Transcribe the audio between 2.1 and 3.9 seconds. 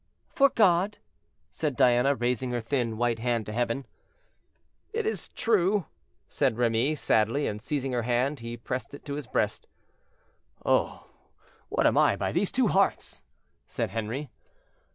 raising her thin white hand to heaven.